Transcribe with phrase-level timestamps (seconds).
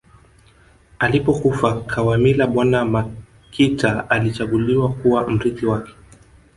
[0.99, 5.91] Alipokufa Kawamila bwana Makita alichaguliwa kuwa mrithi wake